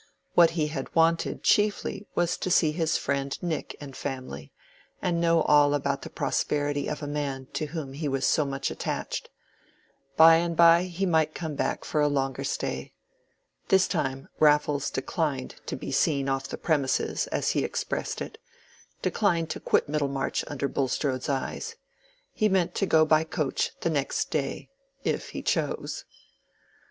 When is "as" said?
17.27-17.51